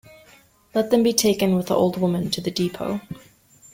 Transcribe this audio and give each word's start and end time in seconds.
Let 0.73 0.89
them 0.89 1.03
be 1.03 1.13
taken 1.13 1.53
with 1.55 1.67
the 1.67 1.75
old 1.75 1.95
woman 1.97 2.31
to 2.31 2.41
the 2.41 2.49
depot. 2.49 3.01